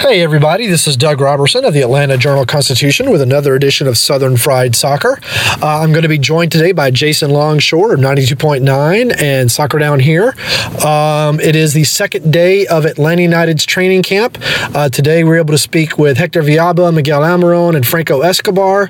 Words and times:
Hey, 0.00 0.22
everybody, 0.22 0.66
this 0.66 0.86
is 0.86 0.96
Doug 0.96 1.20
Roberson 1.20 1.62
of 1.66 1.74
the 1.74 1.82
Atlanta 1.82 2.16
Journal 2.16 2.46
Constitution 2.46 3.10
with 3.10 3.20
another 3.20 3.54
edition 3.54 3.86
of 3.86 3.98
Southern 3.98 4.38
Fried 4.38 4.74
Soccer. 4.74 5.20
Uh, 5.62 5.80
I'm 5.82 5.92
going 5.92 6.04
to 6.04 6.08
be 6.08 6.16
joined 6.16 6.50
today 6.50 6.72
by 6.72 6.90
Jason 6.90 7.30
Longshore 7.30 7.92
of 7.92 8.00
92.9 8.00 9.20
and 9.20 9.52
Soccer 9.52 9.78
Down 9.78 10.00
Here. 10.00 10.34
Um, 10.82 11.38
it 11.38 11.54
is 11.54 11.74
the 11.74 11.84
second 11.84 12.32
day 12.32 12.66
of 12.68 12.86
Atlanta 12.86 13.20
United's 13.20 13.66
training 13.66 14.02
camp. 14.02 14.38
Uh, 14.74 14.88
today, 14.88 15.22
we're 15.22 15.36
able 15.36 15.52
to 15.52 15.58
speak 15.58 15.98
with 15.98 16.16
Hector 16.16 16.42
Villalba, 16.42 16.94
Miguel 16.94 17.20
Almiron, 17.20 17.76
and 17.76 17.86
Franco 17.86 18.22
Escobar. 18.22 18.88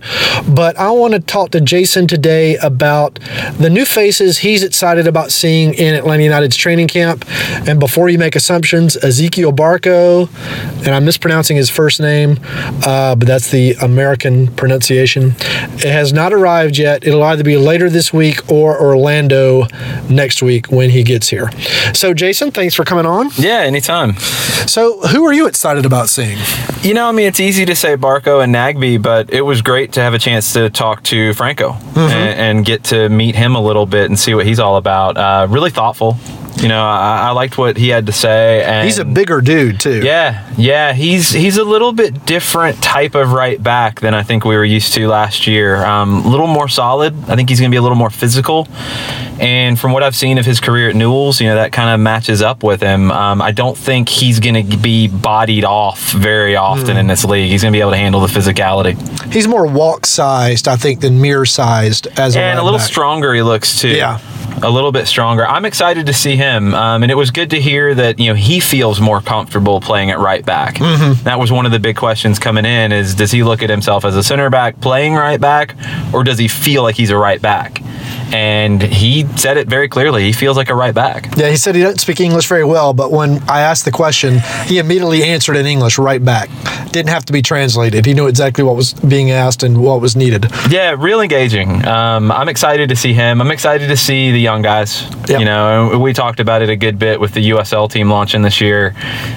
But 0.49 0.79
I 0.79 0.93
want 0.93 1.15
to 1.15 1.21
talk 1.21 1.51
to 1.51 1.61
Jason 1.61 2.07
today 2.07 2.57
about 2.59 3.19
the 3.59 3.69
new 3.69 3.85
faces 3.85 4.39
he's 4.39 4.63
excited 4.63 5.09
about 5.09 5.33
seeing 5.33 5.75
in 5.75 5.97
Atlanta 5.97 6.23
United's 6.23 6.57
training 6.57 6.87
camp. 6.87 7.25
And 7.67 7.81
before 7.81 8.09
you 8.09 8.19
make 8.19 8.37
assumptions, 8.37 8.97
Ezekiel 8.97 9.53
Barco, 9.53 10.29
and 10.87 11.00
I'm 11.00 11.00
mispronouncing 11.01 11.57
his 11.57 11.71
first 11.71 12.01
name, 12.01 12.39
uh, 12.87 13.15
but 13.15 13.27
that's 13.27 13.51
the 13.51 13.73
American 13.83 14.49
pronunciation. 14.55 15.35
It 15.41 15.91
has 15.93 16.13
not 16.13 16.33
arrived 16.33 16.79
yet. 16.79 17.07
It'll 17.07 17.23
either 17.23 17.45
be 17.45 17.57
later 17.57 17.89
this 17.91 18.13
week 18.13 18.51
or 18.51 18.81
Orlando 18.81 19.67
next 20.09 20.43
week 20.43 20.67
when 20.71 20.91
he 20.91 21.03
gets 21.03 21.29
here. 21.29 21.51
So, 21.95 22.15
Jason, 22.15 22.51
thanks 22.51 22.75
for 22.75 22.85
coming 22.85 23.07
on. 23.07 23.31
Yeah, 23.37 23.61
anytime. 23.61 24.17
So, 24.67 25.01
who 25.09 25.25
are 25.27 25.33
you 25.33 25.47
excited 25.47 25.87
about 25.87 26.09
seeing? 26.09 26.39
You 26.83 26.95
know, 26.95 27.09
I 27.09 27.13
mean, 27.13 27.27
it's 27.27 27.41
easy 27.41 27.65
to 27.67 27.75
say 27.77 27.97
Barco 27.97 28.43
and 28.43 28.55
Nagbe, 28.55 29.01
but 29.03 29.33
it 29.33 29.43
was 29.43 29.63
great 29.63 29.93
to 29.93 30.01
have 30.01 30.15
a 30.15 30.19
chance 30.19 30.53
to 30.55 30.71
talk 30.71 31.03
to 31.05 31.33
Franco 31.35 31.73
Mm-hmm. 31.91 31.99
and, 31.99 32.41
and 32.41 32.65
get 32.67 32.85
to 32.85 33.09
meet 33.09 33.35
him 33.35 33.55
a 33.57 33.61
little 33.61 33.85
bit 33.85 34.07
and 34.07 34.19
see 34.19 34.35
what 34.35 34.47
he's 34.47 34.59
all 34.61 34.77
about. 34.77 35.17
Uh, 35.17 35.47
really 35.51 35.71
thoughtful. 35.71 36.17
You 36.57 36.69
know, 36.69 36.85
I, 36.85 37.29
I 37.29 37.31
liked 37.31 37.57
what 37.57 37.77
he 37.77 37.89
had 37.89 38.07
to 38.07 38.13
say. 38.13 38.63
And 38.65 38.85
He's 38.85 38.99
a 38.99 39.05
bigger 39.05 39.41
dude, 39.41 39.81
too. 39.81 40.03
Yeah, 40.03 40.47
yeah, 40.59 40.93
he's 40.93 41.31
he's 41.31 41.57
a 41.57 41.65
little 41.65 41.93
bit 41.93 42.27
different 42.27 42.83
type 42.83 43.15
of 43.15 43.33
right 43.33 43.63
back 43.63 44.01
than 44.01 44.15
I 44.15 44.23
think 44.23 44.45
we 44.45 44.57
were 44.57 44.65
used 44.65 44.93
to 44.95 45.09
last 45.09 45.47
year. 45.47 45.83
Um, 45.85 46.25
a 46.25 46.29
little 46.29 46.47
more 46.49 46.69
solid. 46.69 47.15
I 47.31 47.37
think 47.37 47.49
he's 47.49 47.61
going 47.61 47.71
to 47.71 47.75
be 47.75 47.79
a 47.79 47.83
little 47.83 47.97
more 47.97 48.11
physical. 48.11 48.69
And 49.41 49.79
from 49.79 49.93
what 49.93 50.03
I've 50.03 50.17
seen 50.17 50.37
of 50.37 50.45
his 50.45 50.61
career 50.61 50.91
at 50.91 50.97
Newell's, 50.97 51.41
you 51.41 51.47
know 51.49 51.55
that 51.55 51.73
kind 51.73 51.89
of 51.95 52.01
matches 52.01 52.43
up 52.43 52.63
with 52.63 52.83
him. 52.83 53.11
Um, 53.11 53.41
I 53.41 53.53
don't 53.53 53.77
think 53.77 54.09
he's 54.11 54.39
going 54.39 54.69
to 54.69 54.77
be 54.77 55.09
bodied 55.09 55.65
off 55.65 56.13
very 56.13 56.57
often 56.57 56.97
in 56.99 57.07
this 57.07 57.25
league. 57.25 57.51
He's 57.51 57.63
going 57.63 57.73
to 57.73 57.77
be 57.77 57.81
able 57.81 57.93
to 57.93 57.97
handle 57.97 58.21
the 58.21 58.27
physicality. 58.27 58.99
He's 59.33 59.49
more 59.49 59.67
Walkes 59.67 60.11
sized, 60.11 60.69
I 60.69 60.77
think, 60.77 61.01
than 61.01 61.21
Mears 61.23 61.53
sized 61.53 62.07
as 62.19 62.37
a 62.37 62.41
and 62.41 62.59
a 62.59 62.63
little 62.63 62.79
back. 62.79 62.87
stronger 62.87 63.33
he 63.33 63.43
looks 63.43 63.81
too. 63.81 63.89
Yeah. 63.97 64.19
A 64.63 64.71
little 64.71 64.93
bit 64.93 65.07
stronger. 65.07 65.47
I'm 65.47 65.65
excited 65.65 66.07
to 66.07 66.13
see 66.13 66.37
him, 66.37 66.75
um, 66.75 67.03
and 67.03 67.11
it 67.11 67.15
was 67.15 67.31
good 67.31 67.51
to 67.51 67.61
hear 67.61 67.95
that 67.95 68.19
you 68.19 68.29
know 68.29 68.35
he 68.35 68.61
feels 68.61 69.01
more 69.01 69.21
comfortable 69.21 69.81
playing 69.81 70.11
at 70.11 70.19
right 70.19 70.45
back. 70.45 70.77
Mm-hmm. 70.77 71.25
That 71.25 71.39
was 71.39 71.53
one 71.53 71.67
of 71.67 71.73
the 71.73 71.79
big 71.79 71.97
questions 71.97 72.39
coming 72.39 72.65
in: 72.65 72.93
is 72.93 73.15
does 73.15 73.31
he 73.31 73.43
look 73.43 73.63
at 73.63 73.71
himself 73.71 74.05
as 74.05 74.17
a 74.17 74.23
center 74.23 74.51
back 74.51 74.81
playing 74.81 75.15
right 75.15 75.41
back, 75.41 75.77
or 76.13 76.25
does 76.25 76.39
he 76.39 76.49
feel 76.49 76.83
like 76.83 76.95
he's 76.95 77.11
a 77.11 77.17
right 77.17 77.41
back? 77.41 77.83
And 78.33 78.83
he 78.83 79.27
said 79.37 79.57
it 79.57 79.69
very 79.69 79.89
clearly. 79.89 80.25
He 80.25 80.33
feels 80.33 80.57
like 80.57 80.69
a 80.69 80.75
right 80.75 80.95
back. 80.95 81.37
Yeah, 81.37 81.49
he 81.49 81.57
said 81.57 81.75
he 81.75 81.83
doesn't 81.83 81.99
speak 81.99 82.21
English 82.21 82.47
very 82.47 82.65
well, 82.65 82.93
but 82.93 83.11
when 83.11 83.43
I 83.49 83.61
asked 83.61 83.85
the 83.85 83.91
question, 83.91 84.41
he 84.67 84.79
immediately 84.79 85.23
answered 85.23 85.57
in 85.57 85.67
English 85.67 85.99
right 85.99 86.25
back. 86.25 86.49
Didn't 86.91 87.11
have 87.11 87.25
to 87.27 87.33
be 87.33 87.43
translated. 87.43 88.07
He 88.07 88.15
knew 88.15 88.27
exactly 88.27 88.65
what 88.65 88.77
was 88.77 88.95
being 88.95 89.31
asked 89.31 89.63
and 89.63 89.83
what 89.83 90.01
was 90.01 90.17
needed. 90.17 90.47
Yeah, 90.69 90.95
real 90.99 91.21
engaging. 91.21 91.87
Um, 91.87 92.31
I'm 92.31 92.49
excited 92.49 92.89
to 92.89 92.97
see 92.97 93.13
him. 93.13 93.41
I'm 93.41 93.51
excited 93.51 93.89
to 93.89 93.97
see 93.97 94.31
the 94.31 94.41
young 94.41 94.63
guys. 94.63 95.03
Yep. 95.29 95.41
You 95.41 95.45
know, 95.45 95.99
we 95.99 96.13
talked 96.13 96.41
about 96.41 96.63
it 96.63 96.69
a 96.69 96.77
good 96.77 96.99
bit 96.99 97.21
with 97.21 97.35
the 97.35 97.51
USL 97.51 97.91
team 97.91 98.11
launching 98.11 98.43
this 98.43 98.61
year. 98.61 98.95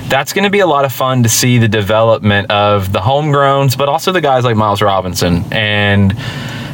That's 0.07 0.33
going 0.33 0.43
to 0.43 0.49
be 0.49 0.59
a 0.59 0.67
lot 0.67 0.85
of 0.85 0.93
fun 0.93 1.23
to 1.23 1.29
see 1.29 1.57
the 1.57 1.67
development 1.67 2.51
of 2.51 2.91
the 2.91 2.99
homegrowns, 2.99 3.77
but 3.77 3.89
also 3.89 4.11
the 4.11 4.21
guys 4.21 4.43
like 4.43 4.55
Miles 4.55 4.81
Robinson 4.81 5.43
and. 5.51 6.15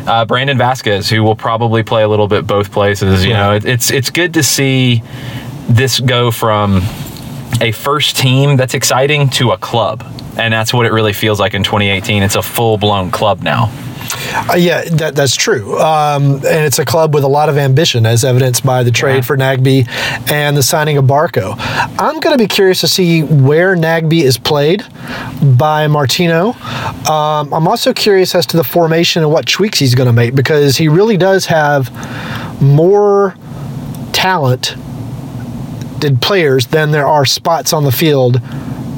Uh, 0.09 0.25
Brandon 0.25 0.57
Vazquez, 0.57 1.07
who 1.07 1.23
will 1.23 1.35
probably 1.35 1.83
play 1.83 2.01
a 2.01 2.07
little 2.07 2.27
bit 2.27 2.47
both 2.47 2.71
places. 2.71 3.23
You 3.23 3.33
know, 3.33 3.53
it, 3.53 3.63
it's 3.63 3.91
it's 3.91 4.09
good 4.09 4.33
to 4.33 4.41
see 4.41 5.03
this 5.69 5.99
go 5.99 6.31
from 6.31 6.81
a 7.61 7.71
first 7.71 8.17
team 8.17 8.57
that's 8.57 8.73
exciting 8.73 9.29
to 9.29 9.51
a 9.51 9.57
club, 9.57 10.03
and 10.35 10.51
that's 10.51 10.73
what 10.73 10.87
it 10.87 10.91
really 10.91 11.13
feels 11.13 11.39
like 11.39 11.53
in 11.53 11.63
2018. 11.63 12.23
It's 12.23 12.35
a 12.35 12.41
full 12.41 12.77
blown 12.77 13.11
club 13.11 13.43
now. 13.43 13.71
Uh, 14.11 14.55
yeah, 14.57 14.83
that, 14.91 15.15
that's 15.15 15.35
true. 15.35 15.77
Um, 15.79 16.35
and 16.35 16.65
it's 16.65 16.79
a 16.79 16.85
club 16.85 17.13
with 17.13 17.23
a 17.23 17.27
lot 17.27 17.49
of 17.49 17.57
ambition, 17.57 18.05
as 18.05 18.23
evidenced 18.23 18.65
by 18.65 18.83
the 18.83 18.91
trade 18.91 19.15
Yeah. 19.17 19.21
for 19.21 19.37
Nagbe 19.37 19.87
and 20.31 20.57
the 20.57 20.63
signing 20.63 20.97
of 20.97 21.05
Barco. 21.05 21.55
I'm 21.57 22.19
going 22.19 22.37
to 22.37 22.43
be 22.43 22.47
curious 22.47 22.81
to 22.81 22.87
see 22.87 23.21
where 23.23 23.75
Nagbe 23.75 24.21
is 24.23 24.37
played 24.37 24.83
by 25.57 25.87
Martino. 25.87 26.53
Um, 27.09 27.53
I'm 27.53 27.67
also 27.67 27.93
curious 27.93 28.33
as 28.35 28.45
to 28.47 28.57
the 28.57 28.63
formation 28.63 29.21
and 29.23 29.31
what 29.31 29.45
tweaks 29.45 29.79
he's 29.79 29.95
going 29.95 30.07
to 30.07 30.13
make 30.13 30.33
because 30.35 30.77
he 30.77 30.87
really 30.87 31.17
does 31.17 31.45
have 31.47 31.91
more 32.61 33.35
talent 34.11 34.75
did 35.99 36.21
players 36.21 36.67
than 36.67 36.91
there 36.91 37.05
are 37.07 37.25
spots 37.25 37.73
on 37.73 37.83
the 37.83 37.91
field 37.91 38.41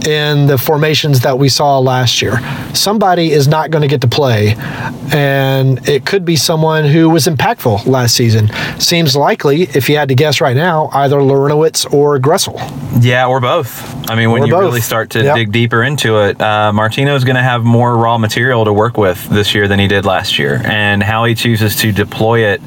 in 0.08 0.48
the 0.48 0.58
formations 0.58 1.22
that 1.22 1.38
we 1.38 1.50
saw 1.50 1.80
last 1.80 2.22
year. 2.22 2.40
Somebody 2.74 3.32
is 3.32 3.48
not 3.48 3.70
going 3.72 3.82
to 3.82 3.88
get 3.88 4.02
to 4.02 4.08
play, 4.08 4.56
and 5.14 5.88
it 5.88 6.06
could 6.06 6.26
be 6.26 6.36
someone 6.36 6.86
who 6.86 7.10
was 7.10 7.28
impactful 7.28 7.86
last 7.86 8.16
season. 8.16 8.50
Seems 8.80 9.16
likely, 9.16 9.64
if 9.64 9.90
you 9.90 9.98
had 9.98 10.10
to 10.10 10.16
guess 10.16 10.42
right 10.42 10.56
now, 10.56 10.90
either 10.94 11.18
Larentowicz 11.18 11.92
or 11.94 12.20
Gressel. 12.20 12.60
Yeah, 13.04 13.28
or 13.28 13.40
both. 13.40 14.10
I 14.10 14.16
mean, 14.16 14.32
when 14.32 14.44
Or 14.44 14.46
you 14.48 14.52
both. 14.54 14.62
really 14.64 14.82
start 14.82 15.12
to 15.12 15.24
Yep. 15.24 15.36
dig 15.36 15.52
deeper 15.52 15.84
into 15.84 16.18
it, 16.20 16.42
uh, 16.42 16.72
Martino's 16.74 17.24
going 17.24 17.36
to 17.38 17.42
have 17.44 17.64
more 17.64 17.96
raw 17.96 18.18
material 18.18 18.66
to 18.66 18.74
work 18.74 18.98
with 18.98 19.30
this 19.30 19.54
year 19.56 19.68
than 19.68 19.80
he 19.80 19.88
did 19.88 20.06
last 20.06 20.38
year. 20.38 20.62
And 20.66 21.02
how 21.02 21.24
he 21.26 21.34
chooses 21.36 21.76
to 21.78 21.92
deploy 21.92 22.40
it 22.46 22.62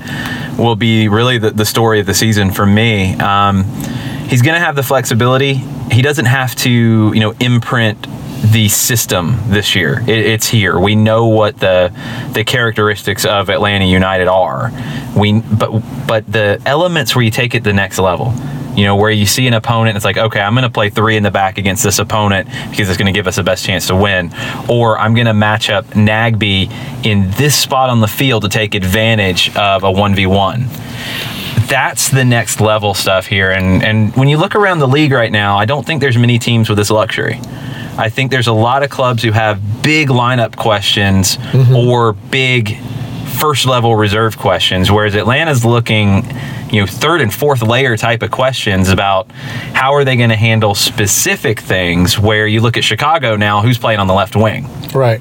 will 0.57 0.77
be 0.77 1.09
really 1.09 1.39
the, 1.39 1.51
the 1.51 1.65
story 1.67 2.01
of 2.01 2.07
the 2.07 2.15
season 2.15 2.51
for 2.51 2.65
me. 2.67 3.15
Um, 3.17 3.65
he's 4.29 4.43
going 4.43 4.55
to 4.55 4.61
have 4.61 4.77
the 4.77 4.83
flexibility. 4.83 5.55
He 5.91 6.03
doesn't 6.03 6.27
have 6.27 6.55
to, 6.57 6.71
you 6.71 7.21
know, 7.21 7.33
imprint 7.41 8.07
the 8.53 8.69
system 8.69 9.39
this 9.47 9.75
year. 9.75 10.01
It, 10.03 10.27
it's 10.27 10.47
here. 10.47 10.79
We 10.79 10.97
know 10.97 11.27
what 11.27 11.59
the 11.59 11.93
the 12.33 12.45
characteristics 12.45 13.25
of 13.25 13.49
Atlanta 13.49 13.87
United 13.87 14.29
are. 14.29 14.71
We 15.17 15.41
but 15.41 15.83
but 16.07 16.31
the 16.31 16.61
elements 16.67 17.15
where 17.15 17.25
you 17.25 17.31
take 17.31 17.55
it 17.55 17.65
the 17.65 17.73
next 17.73 17.99
level. 17.99 18.35
You 18.77 18.83
know, 18.83 18.97
where 18.97 19.13
you 19.13 19.25
see 19.25 19.47
an 19.47 19.55
opponent, 19.55 19.95
it's 19.95 20.05
like, 20.05 20.17
okay, 20.17 20.41
I'm 20.41 20.53
going 20.53 20.65
to 20.65 20.69
play 20.69 20.91
three 20.91 21.17
in 21.17 21.23
the 21.23 21.31
back 21.31 21.59
against 21.59 21.85
this 21.85 22.01
opponent 22.01 22.49
because 22.71 22.89
it's 22.89 22.99
going 22.99 23.07
to 23.07 23.17
give 23.17 23.29
us 23.29 23.37
the 23.37 23.45
best 23.45 23.65
chance 23.65 23.87
to 23.87 23.95
win. 23.95 24.35
Or 24.69 24.99
I'm 24.99 25.15
going 25.15 25.29
to 25.29 25.33
match 25.33 25.71
up 25.71 25.85
Nagbe 25.91 26.73
in 27.07 27.31
this 27.33 27.57
spot 27.57 27.89
on 27.89 28.01
the 28.01 28.09
field 28.09 28.43
to 28.43 28.49
take 28.49 28.75
advantage 28.75 29.55
of 29.57 29.85
a 29.85 29.93
1v1 29.93 30.94
that's 31.69 32.11
the 32.11 32.25
next 32.25 32.61
level 32.61 32.95
stuff 32.95 33.27
here. 33.27 33.51
And 33.51 33.83
and 33.83 34.15
when 34.17 34.29
you 34.29 34.39
look 34.39 34.55
around 34.55 34.79
the 34.79 34.89
league 34.89 35.13
right 35.13 35.33
now, 35.33 35.57
I 35.57 35.65
don't 35.65 35.85
think 35.85 36.01
there's 36.01 36.19
many 36.19 36.39
teams 36.39 36.69
with 36.69 36.79
this 36.79 36.91
luxury. 36.91 37.41
I 37.97 38.09
think 38.09 38.31
there's 38.31 38.49
a 38.49 38.53
lot 38.53 38.83
of 38.83 38.91
clubs 38.91 39.23
who 39.23 39.31
have 39.31 39.83
big 39.83 40.09
lineup 40.09 40.57
questions 40.57 41.37
mm-hmm. 41.37 41.77
or 41.77 42.13
big 42.13 42.77
first 43.39 43.67
level 43.67 43.95
reserve 43.95 44.39
questions, 44.39 44.91
whereas 44.91 45.15
Atlanta's 45.15 45.65
looking, 45.65 46.25
you 46.71 46.81
know, 46.81 46.87
third 46.87 47.21
and 47.21 47.33
fourth 47.33 47.63
layer 47.63 47.97
type 47.97 48.23
of 48.23 48.31
questions 48.31 48.89
about 48.89 49.31
how 49.73 49.95
are 49.95 50.05
they 50.05 50.17
going 50.17 50.31
to 50.31 50.37
handle 50.37 50.75
specific 50.75 51.61
things. 51.61 52.19
Where 52.19 52.47
you 52.47 52.61
look 52.61 52.77
at 52.77 52.85
Chicago 52.85 53.37
now, 53.37 53.61
who's 53.61 53.79
playing 53.79 54.01
on 54.01 54.07
the 54.07 54.15
left 54.15 54.35
wing? 54.35 54.69
Right. 54.93 55.21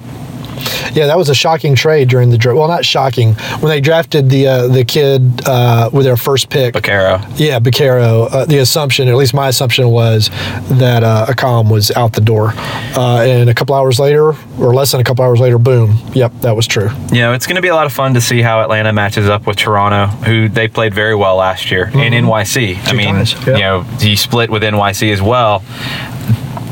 Yeah, 0.93 1.07
that 1.07 1.17
was 1.17 1.29
a 1.29 1.35
shocking 1.35 1.75
trade 1.75 2.09
during 2.09 2.29
the 2.29 2.37
draft. 2.37 2.57
Well, 2.57 2.67
not 2.67 2.85
shocking 2.85 3.33
when 3.59 3.69
they 3.69 3.81
drafted 3.81 4.29
the 4.29 4.47
uh, 4.47 4.67
the 4.67 4.85
kid 4.85 5.41
uh, 5.45 5.89
with 5.91 6.05
their 6.05 6.17
first 6.17 6.49
pick. 6.49 6.73
Baccaro. 6.75 7.23
Yeah, 7.37 7.59
Bacaro. 7.59 8.31
Uh, 8.31 8.45
the 8.45 8.59
assumption, 8.59 9.07
at 9.07 9.15
least 9.15 9.33
my 9.33 9.47
assumption, 9.47 9.89
was 9.89 10.29
that 10.69 11.03
uh, 11.03 11.25
Accam 11.29 11.71
was 11.71 11.91
out 11.91 12.13
the 12.13 12.21
door, 12.21 12.53
uh, 12.95 13.23
and 13.25 13.49
a 13.49 13.53
couple 13.53 13.75
hours 13.75 13.99
later, 13.99 14.33
or 14.59 14.73
less 14.73 14.91
than 14.91 15.01
a 15.01 15.03
couple 15.03 15.23
hours 15.25 15.39
later, 15.39 15.57
boom. 15.57 15.97
Yep, 16.13 16.33
that 16.41 16.55
was 16.55 16.67
true. 16.67 16.89
You 17.11 17.21
know, 17.21 17.33
it's 17.33 17.47
going 17.47 17.55
to 17.55 17.61
be 17.61 17.69
a 17.69 17.75
lot 17.75 17.85
of 17.85 17.93
fun 17.93 18.13
to 18.13 18.21
see 18.21 18.41
how 18.41 18.61
Atlanta 18.61 18.93
matches 18.93 19.27
up 19.27 19.47
with 19.47 19.57
Toronto, 19.57 20.07
who 20.25 20.49
they 20.49 20.67
played 20.67 20.93
very 20.93 21.15
well 21.15 21.35
last 21.37 21.71
year, 21.71 21.85
and 21.93 22.13
NYC. 22.13 22.87
I 22.87 22.93
mean, 22.93 23.15
times, 23.15 23.33
yeah. 23.47 23.53
you 23.53 23.61
know, 23.61 23.85
you 23.99 24.17
split 24.17 24.49
with 24.49 24.63
NYC 24.63 25.11
as 25.11 25.21
well. 25.21 25.63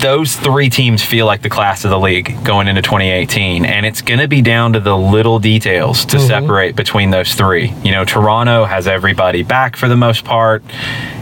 Those 0.02 0.36
three 0.36 0.72
teams 0.72 1.04
feel 1.04 1.28
like 1.28 1.44
the 1.44 1.50
class 1.50 1.84
of 1.86 1.92
the 1.92 2.00
league 2.00 2.44
going 2.44 2.68
into 2.68 2.82
2018, 2.82 3.66
and 3.66 3.86
it's 3.86 4.02
going 4.02 4.20
to 4.20 4.28
be 4.28 4.42
down 4.42 4.74
to 4.74 4.80
the 4.80 4.98
little 4.98 5.38
details 5.38 6.06
to 6.06 6.18
mm-hmm. 6.18 6.28
separate 6.28 6.76
between 6.76 7.12
those 7.12 7.36
three. 7.36 7.72
You 7.84 7.92
know, 7.92 8.04
Toronto 8.04 8.66
has 8.66 8.88
everybody 8.88 9.44
back 9.44 9.76
for 9.76 9.88
the 9.88 9.96
most 9.96 10.26
part. 10.26 10.64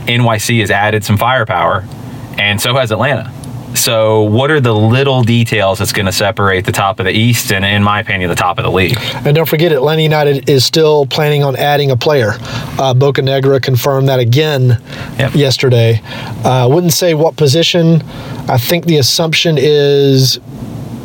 NYC 0.07 0.61
has 0.61 0.71
added 0.71 1.03
some 1.03 1.17
firepower, 1.17 1.85
and 2.37 2.61
so 2.61 2.73
has 2.75 2.91
Atlanta. 2.91 3.33
So, 3.75 4.23
what 4.23 4.51
are 4.51 4.59
the 4.59 4.73
little 4.73 5.23
details 5.23 5.79
that's 5.79 5.93
going 5.93 6.07
to 6.07 6.11
separate 6.11 6.65
the 6.65 6.71
top 6.71 6.99
of 6.99 7.05
the 7.05 7.11
East 7.11 7.51
and, 7.51 7.63
in 7.63 7.83
my 7.83 7.99
opinion, 7.99 8.29
the 8.29 8.35
top 8.35 8.57
of 8.57 8.63
the 8.65 8.71
league? 8.71 8.97
And 9.25 9.35
don't 9.35 9.47
forget, 9.47 9.71
Atlanta 9.71 10.01
United 10.01 10.49
is 10.49 10.65
still 10.65 11.05
planning 11.05 11.43
on 11.43 11.55
adding 11.55 11.91
a 11.91 11.95
player. 11.95 12.31
Uh, 12.79 12.93
Bocanegra 12.93 13.61
confirmed 13.61 14.09
that 14.09 14.19
again 14.19 14.81
Yep. 15.17 15.35
yesterday. 15.35 16.01
Uh, 16.43 16.67
wouldn't 16.69 16.93
say 16.93 17.13
what 17.13 17.37
position. 17.37 18.01
I 18.47 18.57
think 18.57 18.85
the 18.85 18.97
assumption 18.97 19.57
is 19.59 20.39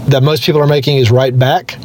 that 0.09 0.23
most 0.23 0.43
people 0.45 0.61
are 0.61 0.67
making 0.67 0.97
is 0.97 1.11
right 1.11 1.37
back 1.39 1.79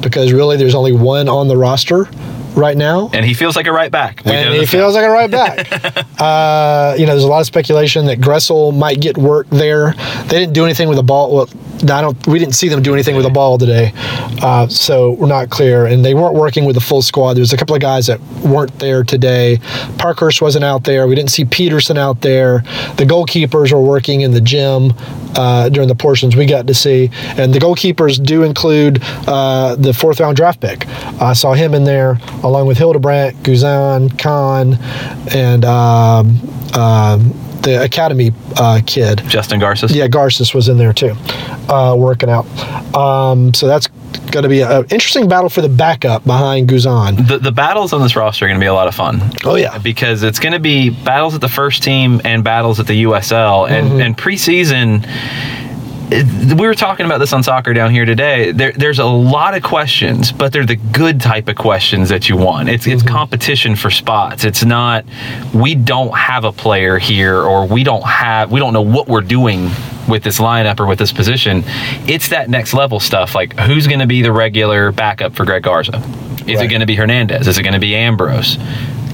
because 0.00 0.32
really 0.32 0.56
there's 0.56 0.74
only 0.74 0.92
one 0.92 1.28
on 1.28 1.48
the 1.48 1.56
roster 1.56 2.08
right 2.54 2.76
now. 2.76 3.10
and 3.12 3.24
he 3.24 3.34
feels 3.34 3.56
like 3.56 3.66
a 3.66 3.72
right 3.72 3.90
back. 3.90 4.22
We 4.24 4.32
and 4.32 4.54
he 4.54 4.66
feels 4.66 4.94
like 4.94 5.04
a 5.04 5.10
right 5.10 5.30
back. 5.30 5.68
uh, 6.20 6.94
you 6.98 7.06
know, 7.06 7.12
there's 7.12 7.24
a 7.24 7.28
lot 7.28 7.40
of 7.40 7.46
speculation 7.46 8.06
that 8.06 8.18
Gressel 8.18 8.76
might 8.76 9.00
get 9.00 9.16
work 9.18 9.48
there. 9.50 9.92
They 10.24 10.38
didn't 10.38 10.52
do 10.52 10.64
anything 10.64 10.88
with 10.88 10.96
the 10.96 11.02
ball. 11.02 11.34
Well, 11.34 11.48
I 11.90 12.00
don't. 12.00 12.26
We 12.26 12.38
didn't 12.38 12.54
see 12.54 12.68
them 12.68 12.82
do 12.82 12.92
anything 12.94 13.14
with 13.16 13.24
the 13.24 13.30
ball 13.30 13.58
today, 13.58 13.92
uh, 14.42 14.66
so 14.68 15.12
we're 15.12 15.26
not 15.26 15.50
clear. 15.50 15.86
And 15.86 16.04
they 16.04 16.14
weren't 16.14 16.34
working 16.34 16.64
with 16.64 16.74
the 16.74 16.80
full 16.80 17.02
squad. 17.02 17.34
There's 17.34 17.52
a 17.52 17.56
couple 17.56 17.74
of 17.74 17.82
guys 17.82 18.06
that 18.06 18.20
weren't 18.44 18.78
there 18.78 19.04
today. 19.04 19.58
Parkhurst 19.98 20.40
wasn't 20.40 20.64
out 20.64 20.84
there. 20.84 21.06
We 21.06 21.14
didn't 21.14 21.30
see 21.30 21.44
Peterson 21.44 21.98
out 21.98 22.20
there. 22.20 22.60
The 22.96 23.04
goalkeepers 23.04 23.72
were 23.72 23.82
working 23.82 24.22
in 24.22 24.32
the 24.32 24.40
gym 24.40 24.92
uh, 25.36 25.68
during 25.68 25.88
the 25.88 25.94
portions 25.94 26.36
we 26.36 26.46
got 26.46 26.66
to 26.66 26.74
see, 26.74 27.10
and 27.36 27.52
the 27.52 27.58
goalkeepers 27.58 28.24
do 28.24 28.42
include 28.42 29.00
uh, 29.26 29.76
the 29.76 29.92
fourth 29.92 30.20
round 30.20 30.36
draft 30.36 30.60
pick. 30.60 30.86
I 31.20 31.32
saw 31.32 31.54
him 31.54 31.74
in 31.74 31.84
there 31.84 32.18
along 32.42 32.66
with 32.66 32.78
Hildebrandt, 32.78 33.36
Guzan, 33.42 34.16
Kann, 34.18 34.78
and 35.34 35.64
um, 35.64 36.40
um, 36.74 37.32
the 37.64 37.82
academy 37.82 38.32
uh, 38.56 38.80
kid. 38.86 39.22
Justin 39.26 39.58
Garces. 39.60 39.94
Yeah, 39.94 40.08
Garces 40.08 40.54
was 40.54 40.68
in 40.68 40.76
there 40.78 40.92
too, 40.92 41.14
uh, 41.68 41.94
working 41.98 42.30
out. 42.30 42.46
Um, 42.94 43.52
so 43.54 43.66
that's 43.66 43.88
going 44.30 44.42
to 44.44 44.48
be 44.48 44.60
an 44.62 44.82
interesting 44.84 45.28
battle 45.28 45.48
for 45.50 45.60
the 45.60 45.68
backup 45.68 46.24
behind 46.24 46.68
Guzan. 46.68 47.26
The, 47.28 47.38
the 47.38 47.52
battles 47.52 47.92
on 47.92 48.00
this 48.02 48.16
roster 48.16 48.44
are 48.44 48.48
going 48.48 48.58
to 48.58 48.64
be 48.64 48.68
a 48.68 48.74
lot 48.74 48.88
of 48.88 48.94
fun. 48.94 49.20
Oh, 49.44 49.54
yeah. 49.56 49.78
because 49.78 50.22
it's 50.22 50.38
going 50.38 50.52
to 50.54 50.58
be 50.60 50.90
battles 50.90 51.34
at 51.34 51.40
the 51.40 51.48
first 51.48 51.82
team 51.82 52.20
and 52.24 52.42
battles 52.44 52.80
at 52.80 52.86
the 52.86 53.04
USL 53.04 53.68
and 53.70 53.84
Mm-hmm. 53.88 54.00
and 54.00 54.16
preseason. 54.16 55.06
We 56.10 56.66
were 56.66 56.74
talking 56.74 57.06
about 57.06 57.18
this 57.18 57.32
on 57.32 57.42
soccer 57.42 57.72
down 57.72 57.90
here 57.90 58.04
today. 58.04 58.52
There, 58.52 58.72
there's 58.72 58.98
a 58.98 59.04
lot 59.06 59.56
of 59.56 59.62
questions, 59.62 60.30
but 60.32 60.52
they're 60.52 60.66
the 60.66 60.76
good 60.76 61.20
type 61.20 61.48
of 61.48 61.56
questions 61.56 62.08
that 62.10 62.28
you 62.28 62.36
want. 62.36 62.68
It's 62.68 62.86
it's 62.86 63.02
Mm-hmm. 63.02 63.14
competition 63.14 63.74
for 63.76 63.90
spots. 63.90 64.44
It's 64.44 64.64
not 64.64 65.04
we 65.54 65.74
don't 65.74 66.14
have 66.16 66.44
a 66.44 66.52
player 66.52 66.98
here 66.98 67.38
or 67.42 67.66
we 67.66 67.84
don't 67.84 68.04
have 68.04 68.52
we 68.52 68.60
don't 68.60 68.72
know 68.74 68.82
what 68.82 69.08
we're 69.08 69.22
doing 69.22 69.70
with 70.08 70.22
this 70.22 70.38
lineup 70.38 70.78
or 70.78 70.86
with 70.86 70.98
this 70.98 71.12
position. 71.12 71.62
It's 72.06 72.28
that 72.28 72.50
next 72.50 72.74
level 72.74 73.00
stuff. 73.00 73.34
Like 73.34 73.58
who's 73.58 73.86
going 73.86 74.00
to 74.00 74.06
be 74.06 74.20
the 74.22 74.32
regular 74.32 74.92
backup 74.92 75.34
for 75.34 75.44
Greg 75.46 75.62
Garza? 75.62 75.96
Is 76.46 76.60
it 76.60 76.68
going 76.68 76.80
to 76.80 76.86
be 76.86 76.94
Hernandez? 76.94 77.48
Is 77.48 77.56
it 77.58 77.62
going 77.62 77.72
to 77.72 77.80
be 77.80 77.96
Ambrose? 77.96 78.56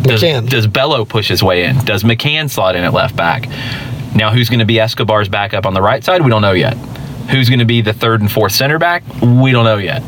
Does, 0.02 0.22
McCann. 0.22 0.48
does 0.48 0.66
Bello 0.66 1.04
push 1.04 1.28
his 1.28 1.42
way 1.42 1.64
in? 1.64 1.76
Does 1.84 2.02
McCann 2.02 2.50
slot 2.50 2.75
in 2.75 2.82
at 2.82 2.92
left 2.92 3.14
back? 3.14 3.46
Now, 4.15 4.31
who's 4.33 4.49
going 4.49 4.59
to 4.61 4.65
be 4.65 4.79
Escobar's 4.81 5.29
backup 5.29 5.67
on 5.67 5.75
the 5.75 5.83
right 5.83 6.03
side? 6.03 6.23
We 6.23 6.31
don't 6.31 6.43
know 6.43 6.53
yet. 6.53 6.75
Who's 7.31 7.49
going 7.49 7.61
to 7.61 7.65
be 7.65 7.81
the 7.81 7.93
third 7.93 8.21
and 8.21 8.31
fourth 8.31 8.53
center 8.53 8.79
back? 8.79 9.05
We 9.23 9.53
don't 9.53 9.65
know 9.65 9.77
yet. 9.77 10.03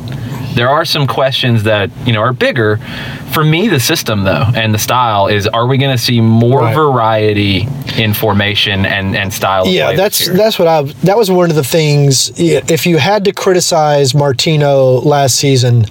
There 0.55 0.69
are 0.69 0.85
some 0.85 1.07
questions 1.07 1.63
that 1.63 1.89
you 2.05 2.13
know 2.13 2.21
are 2.21 2.33
bigger. 2.35 2.77
For 3.33 3.43
me, 3.43 3.69
the 3.69 3.81
system 3.81 4.25
though 4.25 4.45
and 4.55 4.75
the 4.75 4.79
style 4.79 5.29
is: 5.29 5.47
Are 5.47 5.67
we 5.67 5.79
going 5.79 5.97
to 5.97 6.03
see 6.03 6.21
more 6.21 6.61
Right. 6.61 6.75
variety 6.75 7.67
in 7.97 8.13
formation 8.13 8.85
and 8.85 9.17
and 9.17 9.33
style? 9.33 9.67
Yeah, 9.67 9.93
that's 9.95 10.29
that's 10.29 10.59
what 10.59 10.69
I. 10.69 10.83
That 11.05 11.17
was 11.17 11.31
one 11.31 11.49
of 11.49 11.57
the 11.57 11.65
things. 11.65 12.33
If 12.39 12.85
you 12.87 12.99
had 12.99 13.25
to 13.25 13.33
criticize 13.33 14.15
Martino 14.15 15.01
last 15.01 15.37
season, 15.37 15.87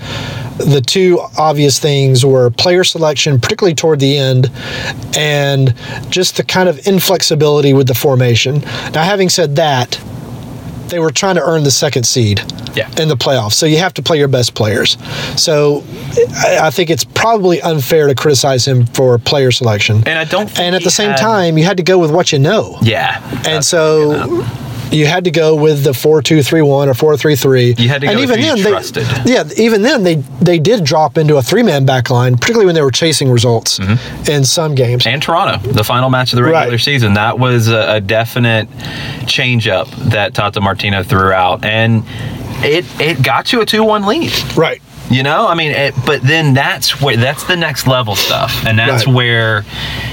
the 0.66 0.82
two 0.82 1.20
obvious 1.38 1.80
things 1.80 2.26
were 2.26 2.50
player 2.52 2.84
selection, 2.84 3.40
particularly 3.40 3.76
toward 3.76 4.00
the 4.00 4.18
end, 4.18 4.52
and 5.18 5.74
just 6.10 6.38
the 6.38 6.44
kind 6.44 6.70
of 6.70 6.86
inflexibility 6.88 7.74
with 7.74 7.88
the 7.88 7.96
formation. 7.96 8.60
Now, 8.94 9.04
having 9.04 9.30
said 9.30 9.56
that, 9.58 10.00
they 10.88 11.00
were 11.00 11.12
trying 11.12 11.36
to 11.36 11.42
earn 11.42 11.64
the 11.64 11.72
second 11.72 12.04
seed 12.04 12.42
Yeah. 12.76 12.90
in 13.00 13.08
the 13.08 13.16
playoffs. 13.16 13.54
So 13.54 13.66
you 13.66 13.78
have 13.78 13.94
to 13.94 14.02
play 14.02 14.18
your 14.18 14.28
best 14.28 14.56
players. 14.56 14.98
So 15.38 15.84
I, 16.36 16.70
think 16.70 16.90
it's 16.90 17.06
probably 17.06 17.62
unfair 17.62 18.08
to 18.08 18.16
criticize 18.16 18.68
him 18.68 18.86
for 18.88 19.18
player 19.18 19.52
selection. 19.52 20.04
And 20.06 20.20
I 20.20 20.26
don't 20.26 20.48
think 20.48 20.60
And 20.60 20.76
at 20.76 20.84
the 20.84 20.92
same 20.92 21.12
had- 21.12 21.18
time, 21.20 21.58
you 21.58 21.64
had 21.64 21.78
to 21.78 21.84
go 21.84 21.98
with 21.98 22.12
what 22.12 22.34
you 22.34 22.40
know. 22.40 22.78
yeah. 22.82 23.22
And 23.48 23.64
so 23.64 24.44
you 24.92 25.06
had 25.08 25.24
to 25.26 25.32
go 25.32 25.56
with 25.56 25.84
the 25.84 25.94
four 25.94 26.22
two 26.22 26.44
three 26.44 26.62
one 26.62 26.90
or 26.90 26.94
four 26.94 27.16
three 27.18 27.36
three. 27.36 27.74
You 27.78 27.90
had 27.90 28.02
to 28.02 28.08
and 28.08 28.18
go 28.18 28.24
even 28.24 28.40
then, 28.42 28.58
trusted. 28.60 29.06
They, 29.06 29.34
yeah, 29.34 29.44
even 29.58 29.82
then 29.82 30.04
they 30.04 30.16
they 30.16 30.60
did 30.60 30.84
drop 30.84 31.18
into 31.18 31.38
a 31.38 31.42
three 31.42 31.64
man 31.64 31.86
back 31.86 32.10
line, 32.10 32.36
particularly 32.36 32.66
when 32.66 32.76
they 32.76 32.82
were 32.82 32.92
chasing 32.92 33.30
results 33.30 33.80
in 34.30 34.44
some 34.44 34.76
games. 34.76 35.04
Mm-hmm. 35.04 35.14
and 35.14 35.24
Toronto, 35.24 35.72
the 35.72 35.84
final 35.84 36.10
match 36.10 36.34
of 36.34 36.38
the 36.38 36.44
regular 36.44 36.72
Right. 36.72 36.80
season. 36.80 37.14
That 37.14 37.40
was 37.40 37.68
a, 37.68 37.96
a 37.96 38.02
definite 38.02 38.68
change 39.28 39.68
up 39.68 39.90
that 39.92 40.34
Tata 40.34 40.62
Martino 40.62 41.04
threw 41.04 41.32
out, 41.32 41.64
and 41.66 42.04
it 42.64 42.86
it 43.00 43.24
got 43.24 43.52
you 43.54 43.62
a 43.62 43.66
two 43.66 43.84
one 43.84 44.06
lead. 44.06 44.32
right. 44.58 44.82
You 45.12 45.24
know, 45.24 45.46
I 45.46 45.56
mean, 45.56 45.72
it, 45.72 45.94
but 46.06 46.22
then 46.22 46.54
that's 46.54 47.02
where 47.02 47.18
that's 47.18 47.44
the 47.44 47.58
next 47.58 47.86
level 47.86 48.16
stuff, 48.16 48.66
and 48.66 48.80
that's 48.80 49.06
Right. 49.06 49.14
where 49.16 49.66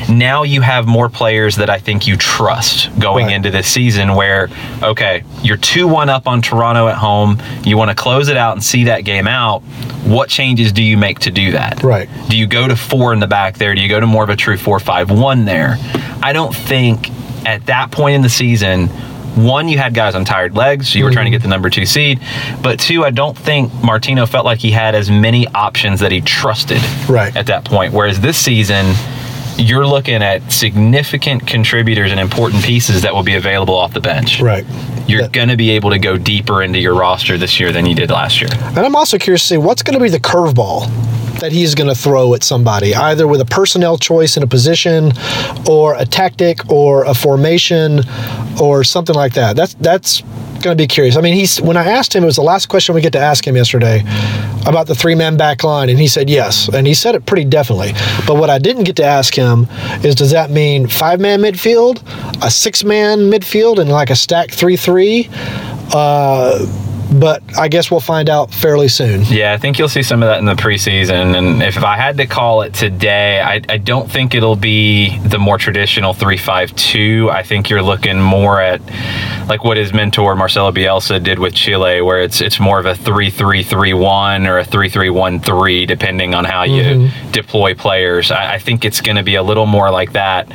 now 0.08 0.42
you 0.42 0.60
have 0.60 0.86
more 0.88 1.08
players 1.08 1.54
that 1.56 1.70
I 1.70 1.78
think 1.78 2.06
you 2.08 2.16
trust 2.16 2.90
going 2.98 3.26
Right. 3.26 3.34
into 3.36 3.50
this 3.52 3.68
season. 3.68 4.16
Where 4.16 4.48
okay, 4.82 5.22
you're 5.42 5.56
two 5.56 5.86
one 5.86 6.08
up 6.08 6.26
on 6.26 6.42
Toronto 6.42 6.88
at 6.88 6.96
home, 6.96 7.38
you 7.62 7.76
want 7.76 7.90
to 7.90 7.94
close 7.94 8.28
it 8.28 8.36
out 8.36 8.54
and 8.54 8.64
see 8.64 8.84
that 8.84 9.04
game 9.04 9.28
out. 9.28 9.62
What 10.04 10.28
changes 10.28 10.72
do 10.72 10.82
you 10.82 10.96
make 10.96 11.20
to 11.20 11.30
do 11.30 11.52
that? 11.52 11.82
Right. 11.84 12.08
Do 12.28 12.36
you 12.36 12.46
go 12.48 12.66
to 12.66 12.74
four 12.74 13.12
in 13.12 13.20
the 13.20 13.26
back 13.28 13.56
there? 13.56 13.74
Do 13.76 13.80
you 13.80 13.88
go 13.88 14.00
to 14.00 14.06
more 14.06 14.24
of 14.24 14.30
a 14.30 14.36
true 14.36 14.56
four 14.56 14.80
five 14.80 15.10
one 15.12 15.44
there? 15.44 15.78
I 16.22 16.32
don't 16.32 16.54
think 16.54 17.10
at 17.46 17.66
that 17.66 17.92
point 17.92 18.16
in 18.16 18.22
the 18.22 18.28
season. 18.28 18.90
One, 19.38 19.68
you 19.68 19.78
had 19.78 19.94
guys 19.94 20.14
on 20.16 20.24
tired 20.24 20.56
legs, 20.56 20.88
so 20.88 20.98
you 20.98 21.04
were 21.04 21.12
trying 21.12 21.26
to 21.26 21.30
get 21.30 21.42
the 21.42 21.48
number 21.48 21.70
two 21.70 21.86
seed. 21.86 22.20
But 22.60 22.80
two, 22.80 23.04
I 23.04 23.10
don't 23.10 23.38
think 23.38 23.72
Martino 23.84 24.26
felt 24.26 24.44
like 24.44 24.58
he 24.58 24.72
had 24.72 24.94
as 24.96 25.10
many 25.10 25.46
options 25.48 26.00
that 26.00 26.10
he 26.10 26.20
trusted 26.20 26.80
Right. 27.08 27.34
at 27.36 27.46
that 27.46 27.64
point. 27.64 27.92
Whereas 27.92 28.20
this 28.20 28.36
season, 28.36 28.94
you're 29.56 29.86
looking 29.86 30.22
at 30.22 30.50
significant 30.50 31.46
contributors 31.46 32.10
and 32.10 32.18
important 32.20 32.64
pieces 32.64 33.02
that 33.02 33.14
will 33.14 33.22
be 33.22 33.34
available 33.36 33.74
off 33.74 33.92
the 33.92 34.00
bench. 34.00 34.40
Right. 34.40 34.64
You're 35.06 35.22
That- 35.22 35.32
going 35.32 35.48
to 35.48 35.56
be 35.56 35.70
able 35.70 35.90
to 35.90 35.98
go 35.98 36.16
deeper 36.16 36.62
into 36.62 36.78
your 36.80 36.94
roster 36.94 37.38
this 37.38 37.58
year 37.60 37.70
than 37.72 37.86
you 37.86 37.94
did 37.94 38.10
last 38.10 38.40
year. 38.40 38.50
And 38.68 38.78
I'm 38.78 38.96
also 38.96 39.18
curious 39.18 39.42
to 39.42 39.48
see 39.48 39.56
what's 39.56 39.82
going 39.82 39.96
to 39.98 40.02
be 40.02 40.10
the 40.10 40.20
curveball 40.20 40.88
that 41.40 41.52
he's 41.52 41.74
going 41.74 41.88
to 41.88 41.94
throw 41.94 42.34
at 42.34 42.42
somebody, 42.42 42.94
either 42.94 43.26
with 43.26 43.40
a 43.40 43.44
personnel 43.44 43.98
choice 43.98 44.36
in 44.36 44.42
a 44.42 44.46
position, 44.46 45.12
or 45.68 45.94
a 45.94 46.04
tactic, 46.04 46.70
or 46.70 47.04
a 47.04 47.14
formation, 47.14 48.00
or 48.60 48.84
something 48.84 49.14
like 49.14 49.34
that. 49.34 49.56
That's 49.56 49.74
that's 49.74 50.22
going 50.62 50.76
to 50.76 50.82
be 50.82 50.86
curious. 50.88 51.16
I 51.16 51.20
mean, 51.20 51.34
he's 51.34 51.60
when 51.60 51.76
I 51.76 51.84
asked 51.84 52.14
him, 52.14 52.22
it 52.22 52.26
was 52.26 52.36
the 52.36 52.42
last 52.42 52.66
question 52.66 52.94
we 52.94 53.00
get 53.00 53.12
to 53.12 53.18
ask 53.18 53.46
him 53.46 53.56
yesterday 53.56 54.02
about 54.66 54.86
the 54.86 54.94
three 54.94 55.14
man 55.14 55.36
back 55.36 55.64
line, 55.64 55.88
and 55.88 55.98
he 55.98 56.08
said 56.08 56.28
yes, 56.28 56.68
and 56.68 56.86
he 56.86 56.94
said 56.94 57.14
it 57.14 57.26
pretty 57.26 57.44
definitely. 57.44 57.92
But 58.26 58.36
what 58.36 58.50
I 58.50 58.58
didn't 58.58 58.84
get 58.84 58.96
to 58.96 59.04
ask 59.04 59.34
him 59.34 59.68
is, 60.02 60.14
does 60.14 60.32
that 60.32 60.50
mean 60.50 60.86
five 60.86 61.20
man 61.20 61.40
midfield, 61.40 62.02
a 62.44 62.50
six 62.50 62.84
man 62.84 63.30
midfield, 63.30 63.78
and 63.78 63.90
like 63.90 64.10
a 64.10 64.16
stack 64.16 64.50
three 64.50 64.76
three? 64.76 65.28
Uh, 65.92 66.66
but 67.10 67.42
I 67.56 67.68
guess 67.68 67.90
we'll 67.90 68.00
find 68.00 68.28
out 68.28 68.52
fairly 68.52 68.88
soon. 68.88 69.22
Yeah, 69.24 69.52
I 69.52 69.56
think 69.56 69.78
you'll 69.78 69.88
see 69.88 70.02
some 70.02 70.22
of 70.22 70.28
that 70.28 70.38
in 70.38 70.44
the 70.44 70.54
preseason. 70.54 71.36
And 71.36 71.62
if 71.62 71.82
I 71.82 71.96
had 71.96 72.16
to 72.18 72.26
call 72.26 72.62
it 72.62 72.74
today, 72.74 73.40
I, 73.40 73.62
I 73.68 73.78
don't 73.78 74.10
think 74.10 74.34
it'll 74.34 74.56
be 74.56 75.18
the 75.20 75.38
more 75.38 75.56
traditional 75.58 76.12
3 76.12 76.36
5 76.36 76.76
2. 76.76 77.30
I 77.32 77.42
think 77.42 77.70
you're 77.70 77.82
looking 77.82 78.20
more 78.20 78.60
at 78.60 78.80
like 79.48 79.64
what 79.64 79.76
his 79.78 79.92
mentor 79.92 80.36
Marcelo 80.36 80.70
Bielsa 80.70 81.22
did 81.22 81.38
with 81.38 81.54
Chile, 81.54 82.02
where 82.02 82.20
it's 82.22 82.40
it's 82.40 82.60
more 82.60 82.78
of 82.78 82.86
a 82.86 82.94
3 82.94 83.30
3 83.30 83.62
3 83.62 83.94
1 83.94 84.46
or 84.46 84.58
a 84.58 84.64
3 84.64 84.88
3 84.88 85.10
1 85.10 85.40
3, 85.40 85.86
depending 85.86 86.34
on 86.34 86.44
how 86.44 86.62
you 86.64 86.78
Mm-hmm. 86.78 87.30
deploy 87.32 87.74
players. 87.74 88.30
I, 88.30 88.54
I 88.54 88.58
think 88.58 88.84
it's 88.84 89.00
going 89.00 89.16
to 89.16 89.22
be 89.22 89.34
a 89.34 89.42
little 89.42 89.66
more 89.66 89.90
like 89.90 90.12
that. 90.12 90.48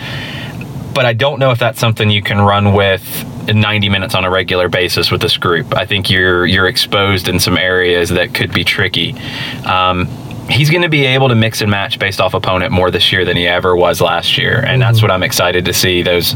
But 0.94 1.06
I 1.06 1.14
don't 1.14 1.40
know 1.40 1.52
if 1.52 1.60
that's 1.60 1.80
something 1.80 2.10
you 2.12 2.22
can 2.22 2.40
run 2.40 2.74
with 2.74 3.02
90 3.48 3.90
minutes 3.90 4.16
on 4.16 4.26
a 4.26 4.30
regular 4.30 4.70
basis 4.70 5.12
with 5.12 5.22
this 5.22 5.38
group. 5.38 5.76
I 5.76 5.86
think 5.86 6.10
you're 6.10 6.46
you're 6.46 6.68
exposed 6.68 7.28
in 7.28 7.40
some 7.40 7.58
areas 7.58 8.10
that 8.10 8.34
could 8.34 8.54
be 8.54 8.64
tricky. 8.64 9.14
Um, 9.66 10.08
he's 10.50 10.70
going 10.70 10.82
to 10.84 10.90
be 10.90 11.06
able 11.06 11.30
to 11.30 11.36
mix 11.36 11.62
and 11.62 11.72
match 11.72 12.00
based 12.00 12.20
off 12.22 12.34
opponent 12.34 12.72
more 12.72 12.92
this 12.92 13.12
year 13.12 13.24
than 13.26 13.38
he 13.38 13.48
ever 13.48 13.76
was 13.76 14.02
last 14.02 14.38
year, 14.38 14.64
and 14.66 14.82
that's 14.82 15.02
what 15.02 15.12
I'm 15.12 15.24
excited 15.24 15.66
to 15.66 15.74
see. 15.74 16.02
Those 16.04 16.36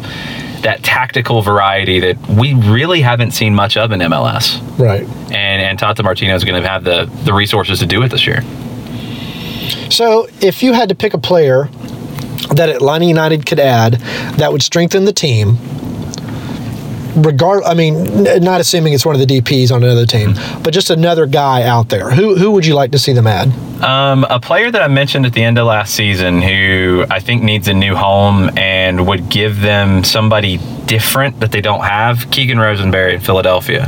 that 0.64 0.82
tactical 0.82 1.42
variety 1.44 2.00
that 2.00 2.18
we 2.28 2.54
really 2.56 3.02
haven't 3.02 3.32
seen 3.32 3.54
much 3.54 3.78
of 3.78 3.92
in 3.92 4.00
MLS, 4.02 4.60
Right. 4.80 5.04
and 5.32 5.62
and 5.62 5.78
Tata 5.80 6.04
Martino 6.04 6.36
is 6.36 6.44
going 6.44 6.62
to 6.62 6.68
have 6.68 6.84
the 6.84 7.06
the 7.26 7.34
resources 7.34 7.80
to 7.80 7.86
do 7.86 8.02
it 8.04 8.10
this 8.10 8.26
year. 8.26 8.42
So, 9.90 10.28
if 10.42 10.64
you 10.64 10.74
had 10.74 10.90
to 10.90 10.96
pick 10.96 11.14
a 11.14 11.18
player 11.18 11.70
that 12.54 12.70
Atlanta 12.70 13.06
United 13.06 13.46
could 13.46 13.60
add 13.60 13.94
that 14.38 14.52
would 14.52 14.62
strengthen 14.64 15.06
the 15.06 15.14
team, 15.14 15.58
regard, 17.18 17.64
I 17.64 17.74
mean, 17.74 18.28
n- 18.28 18.44
not 18.44 18.62
assuming 18.62 18.94
it's 18.94 19.06
one 19.06 19.16
of 19.20 19.26
the 19.26 19.42
DPs 19.42 19.72
on 19.72 19.84
another 19.84 20.06
team, 20.06 20.36
but 20.64 20.74
just 20.74 20.90
another 20.90 21.26
guy 21.26 21.64
out 21.64 21.90
there, 21.90 22.10
who 22.12 22.36
who 22.38 22.52
would 22.52 22.66
you 22.66 22.76
like 22.76 22.92
to 22.92 23.00
see 23.00 23.14
them 23.14 23.28
add? 23.28 23.52
Um, 23.84 24.26
a 24.30 24.40
player 24.40 24.72
that 24.72 24.82
I 24.82 24.88
mentioned 24.88 25.26
at 25.26 25.34
the 25.34 25.44
end 25.44 25.58
of 25.60 25.68
last 25.68 25.94
season 25.94 26.42
who 26.42 27.06
I 27.12 27.20
think 27.20 27.44
needs 27.44 27.68
a 27.68 27.74
new 27.74 27.96
home 27.96 28.50
and 28.58 29.06
would 29.08 29.30
give 29.30 29.62
them 29.62 30.04
somebody 30.04 30.58
different 30.88 31.40
that 31.42 31.52
they 31.52 31.62
don't 31.62 31.84
have, 31.84 32.32
Keegan 32.32 32.58
Rosenberry 32.60 33.14
in 33.16 33.20
Philadelphia. 33.22 33.88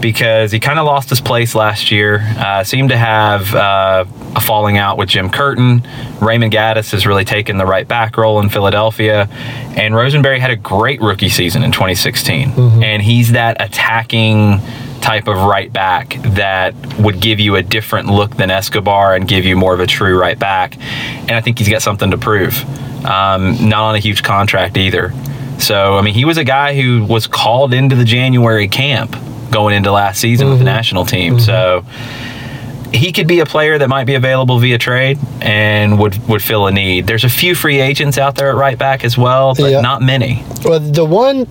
Because 0.00 0.52
he 0.52 0.60
kind 0.60 0.78
of 0.78 0.84
lost 0.86 1.08
his 1.08 1.20
place 1.20 1.54
last 1.54 1.90
year, 1.90 2.20
uh, 2.38 2.62
seemed 2.64 2.90
to 2.90 2.96
have 2.96 3.54
uh, 3.54 4.04
a 4.36 4.40
falling 4.40 4.76
out 4.76 4.98
with 4.98 5.08
Jim 5.08 5.30
Curtin. 5.30 5.86
Raymond 6.20 6.52
Gaddis 6.52 6.92
has 6.92 7.06
really 7.06 7.24
taken 7.24 7.56
the 7.56 7.66
right 7.66 7.88
back 7.88 8.16
role 8.16 8.38
in 8.40 8.48
Philadelphia. 8.48 9.28
And 9.76 9.94
Rosenberry 9.94 10.38
had 10.38 10.50
a 10.50 10.56
great 10.56 11.00
rookie 11.00 11.28
season 11.30 11.62
in 11.62 11.72
2016. 11.72 12.50
And 12.82 13.02
he's 13.02 13.32
that 13.32 13.56
attacking 13.60 14.60
type 15.00 15.28
of 15.28 15.36
right 15.38 15.72
back 15.72 16.16
that 16.34 16.74
would 16.98 17.20
give 17.20 17.38
you 17.40 17.56
a 17.56 17.62
different 17.62 18.08
look 18.08 18.36
than 18.36 18.50
Escobar 18.50 19.14
and 19.14 19.26
give 19.28 19.44
you 19.44 19.56
more 19.56 19.72
of 19.72 19.80
a 19.80 19.86
true 19.86 20.18
right 20.18 20.38
back. 20.38 20.76
And 20.76 21.32
I 21.32 21.40
think 21.40 21.58
he's 21.58 21.68
got 21.68 21.80
something 21.82 22.10
to 22.10 22.18
prove. 22.18 22.64
Um, 23.04 23.68
not 23.68 23.82
on 23.84 23.94
a 23.94 23.98
huge 23.98 24.22
contract 24.22 24.76
either. 24.76 25.12
So, 25.58 25.96
I 25.96 26.02
mean, 26.02 26.12
he 26.12 26.24
was 26.24 26.38
a 26.38 26.44
guy 26.44 26.80
who 26.80 27.04
was 27.04 27.26
called 27.26 27.72
into 27.72 27.96
the 27.96 28.04
January 28.04 28.68
camp 28.68 29.16
going 29.50 29.74
into 29.74 29.92
last 29.92 30.20
season 30.20 30.48
with 30.48 30.58
the 30.58 30.64
mm-hmm. 30.64 30.74
national 30.74 31.04
team. 31.04 31.36
Mm-hmm. 31.36 31.44
So, 31.44 31.84
he 32.92 33.12
could 33.12 33.26
be 33.26 33.40
a 33.40 33.46
player 33.46 33.78
that 33.78 33.88
might 33.88 34.04
be 34.04 34.14
available 34.14 34.58
via 34.58 34.78
trade 34.78 35.18
and 35.40 35.98
would 35.98 36.16
would 36.28 36.42
fill 36.42 36.66
a 36.66 36.72
need. 36.72 37.06
There's 37.06 37.24
a 37.24 37.28
few 37.28 37.54
free 37.54 37.80
agents 37.80 38.18
out 38.18 38.36
there 38.36 38.50
at 38.50 38.56
right 38.56 38.78
back 38.78 39.04
as 39.04 39.18
well, 39.18 39.54
but 39.54 39.70
Yeah. 39.70 39.80
not 39.80 40.02
many. 40.02 40.44
Well, 40.64 40.80
the 40.80 41.04
one 41.04 41.46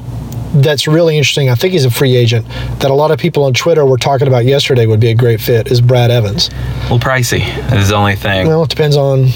that's 0.53 0.87
really 0.87 1.17
interesting, 1.17 1.49
I 1.49 1.55
think 1.55 1.73
he's 1.73 1.85
a 1.85 1.91
free 1.91 2.15
agent, 2.15 2.47
that 2.79 2.89
a 2.89 2.93
lot 2.93 3.11
of 3.11 3.19
people 3.19 3.43
on 3.43 3.53
Twitter 3.53 3.85
were 3.85 3.97
talking 3.97 4.27
about 4.27 4.45
yesterday 4.45 4.85
would 4.85 5.01
be 5.01 5.09
a 5.09 5.13
great 5.13 5.41
fit 5.41 5.67
is 5.67 5.81
Brad 5.81 6.11
Evans. 6.11 6.49
Well, 6.89 6.99
pricey 6.99 7.43
is 7.73 7.89
the 7.89 7.95
only 7.95 8.15
thing. 8.15 8.47
Well, 8.47 8.63
it 8.63 8.69
depends 8.69 8.95
on 8.95 9.27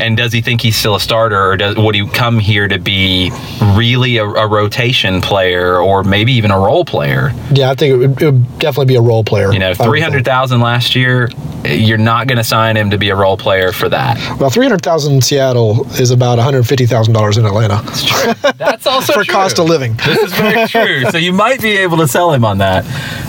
And 0.00 0.16
does 0.16 0.32
he 0.32 0.40
think 0.40 0.60
he's 0.60 0.76
still 0.76 0.94
a 0.96 1.00
starter, 1.00 1.50
or 1.52 1.56
does, 1.56 1.76
would 1.76 1.94
he 1.94 2.06
come 2.08 2.38
here 2.38 2.66
to 2.68 2.78
be 2.78 3.30
really 3.74 4.16
a, 4.16 4.24
a 4.24 4.46
rotation 4.48 5.20
player, 5.20 5.78
or 5.78 6.02
maybe 6.02 6.32
even 6.32 6.50
a 6.50 6.58
role 6.58 6.84
player? 6.84 7.32
Yeah, 7.52 7.70
I 7.70 7.74
think 7.74 7.94
it 7.94 7.96
would, 7.96 8.22
it 8.22 8.24
would 8.32 8.58
definitely 8.58 8.86
be 8.86 8.96
a 8.96 9.00
role 9.00 9.22
player. 9.24 9.52
You 9.52 9.58
know, 9.60 9.66
I 9.66 9.68
would 9.70 9.78
think. 9.78 9.88
three 9.88 10.00
hundred 10.00 10.24
thousand 10.24 10.60
last 10.60 10.94
year. 10.96 11.28
You're 11.64 11.96
not 11.96 12.26
going 12.26 12.36
to 12.36 12.44
sign 12.44 12.76
him 12.76 12.90
to 12.90 12.98
be 12.98 13.08
a 13.08 13.16
role 13.16 13.38
player 13.38 13.72
for 13.72 13.88
that. 13.88 14.18
Well, 14.38 14.50
three 14.50 14.66
hundred 14.66 14.82
thousand 14.82 15.14
in 15.14 15.22
Seattle 15.22 15.86
is 15.94 16.10
about 16.10 16.36
one 16.36 16.44
hundred 16.44 16.64
fifty 16.64 16.86
thousand 16.86 17.14
dollars 17.14 17.38
in 17.38 17.46
Atlanta 17.46 17.80
That's 17.84 18.04
true. 18.04 18.32
That's 18.56 18.86
also 18.86 19.12
for 19.14 19.24
cost 19.24 19.58
of 19.58 19.66
living. 19.68 19.94
This 20.04 20.18
is 20.24 20.32
very 20.34 20.66
true. 20.68 21.10
So 21.10 21.18
you 21.18 21.32
might 21.32 21.62
be 21.62 21.76
able 21.78 21.96
to 21.98 22.08
sell 22.08 22.32
him 22.32 22.44
on 22.44 22.58
that. 22.58 22.84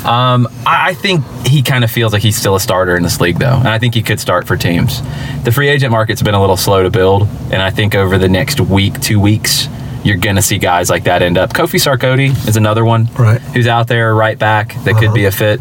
Um, 0.05 0.47
I, 0.65 0.89
I 0.89 0.93
think 0.95 1.23
he 1.45 1.61
kind 1.61 1.83
of 1.83 1.91
feels 1.91 2.11
like 2.11 2.21
he's 2.21 2.35
still 2.35 2.55
a 2.55 2.59
starter 2.59 2.95
in 2.97 3.03
this 3.03 3.21
league, 3.21 3.39
though, 3.39 3.55
and 3.57 3.67
I 3.67 3.79
think 3.79 3.93
he 3.93 4.01
could 4.01 4.19
start 4.19 4.45
for 4.47 4.57
teams. 4.57 5.01
The 5.43 5.51
free 5.51 5.69
agent 5.69 5.91
market's 5.91 6.21
been 6.21 6.33
a 6.33 6.41
little 6.41 6.54
slow 6.57 6.83
to 6.83 6.89
build, 6.89 7.27
and 7.51 7.61
I 7.61 7.69
think 7.71 7.95
over 7.95 8.17
the 8.17 8.29
next 8.29 8.59
week, 8.59 8.99
two 9.01 9.19
weeks, 9.19 9.67
you're 10.03 10.17
going 10.17 10.35
to 10.35 10.41
see 10.41 10.57
guys 10.57 10.89
like 10.89 11.05
that 11.05 11.21
end 11.21 11.37
up. 11.37 11.51
Kofi 11.53 11.79
Sarkodie 11.79 12.29
is 12.47 12.57
another 12.57 12.85
one, 12.85 13.07
Right. 13.17 13.41
Who's 13.41 13.67
out 13.67 13.87
there 13.87 14.13
right 14.13 14.37
back 14.37 14.75
that 14.83 14.97
could 14.97 15.13
be 15.13 15.25
a 15.25 15.31
fit. 15.31 15.59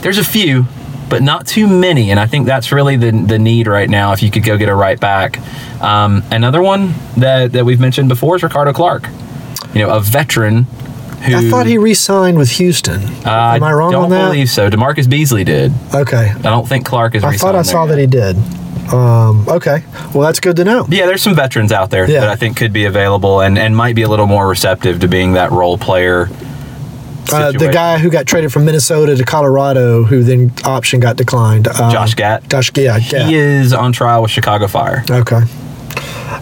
There's 0.00 0.18
a 0.18 0.24
few, 0.24 0.66
but 1.08 1.22
not 1.22 1.46
too 1.46 1.66
many, 1.66 2.10
and 2.10 2.20
I 2.20 2.26
think 2.26 2.46
that's 2.46 2.70
really 2.72 2.96
the 2.96 3.10
the 3.10 3.38
need 3.38 3.66
right 3.66 3.88
now. 3.90 4.12
If 4.12 4.22
you 4.22 4.30
could 4.30 4.44
go 4.44 4.56
get 4.56 4.68
a 4.68 4.74
right 4.74 4.98
back, 5.00 5.38
um, 5.82 6.22
another 6.30 6.62
one 6.62 6.94
that 7.16 7.52
that 7.52 7.64
we've 7.64 7.80
mentioned 7.80 8.08
before 8.08 8.36
is 8.36 8.42
Ricardo 8.42 8.72
Clark. 8.72 9.08
You 9.74 9.80
know, 9.86 9.90
a 9.90 10.00
veteran 10.00 10.64
who 11.24 11.36
I 11.36 11.50
thought 11.50 11.66
he 11.66 11.76
re-signed 11.76 12.38
with 12.38 12.50
Houston. 12.52 13.02
uh, 13.26 13.52
Am 13.56 13.62
I 13.62 13.72
wrong 13.74 13.88
on 13.88 13.90
that? 13.92 13.92
don't 13.92 14.04
on 14.04 14.10
that? 14.10 14.24
believe 14.28 14.48
so. 14.48 14.70
DaMarcus 14.70 15.08
Beasley 15.10 15.44
did. 15.44 15.70
Okay, 15.94 16.30
I 16.30 16.38
don't 16.42 16.66
think 16.66 16.86
Clark 16.86 17.14
is. 17.14 17.24
I 17.24 17.36
thought 17.36 17.54
I 17.54 17.62
saw 17.62 17.84
that 17.86 17.98
he 17.98 18.06
did. 18.06 18.36
Um, 18.92 19.48
okay, 19.48 19.84
well 20.14 20.22
that's 20.22 20.40
good 20.40 20.56
to 20.56 20.64
know. 20.64 20.86
Yeah, 20.88 21.06
there's 21.06 21.22
some 21.22 21.34
veterans 21.34 21.70
out 21.72 21.90
there 21.90 22.08
Yeah. 22.10 22.20
that 22.20 22.28
I 22.28 22.36
think 22.36 22.56
could 22.56 22.72
be 22.72 22.84
available 22.86 23.40
and, 23.40 23.58
and 23.58 23.76
might 23.76 23.94
be 23.94 24.02
a 24.02 24.08
little 24.08 24.26
more 24.26 24.48
receptive 24.48 25.00
to 25.00 25.08
being 25.08 25.34
that 25.34 25.52
role 25.52 25.78
player. 25.78 26.28
Uh, 27.32 27.52
the 27.52 27.70
guy 27.72 27.98
who 27.98 28.10
got 28.10 28.26
traded 28.26 28.52
from 28.52 28.64
Minnesota 28.64 29.14
to 29.14 29.24
Colorado, 29.24 30.02
who 30.02 30.24
then 30.24 30.52
option 30.64 30.98
got 30.98 31.16
declined. 31.16 31.68
Um, 31.68 31.92
Josh 31.92 32.14
Gatt. 32.14 32.48
Josh, 32.48 32.72
yeah, 32.76 32.96
yeah. 32.96 33.26
He 33.28 33.36
is 33.36 33.72
on 33.72 33.92
trial 33.92 34.22
with 34.22 34.32
Chicago 34.32 34.66
Fire. 34.66 35.04
Okay, 35.08 35.42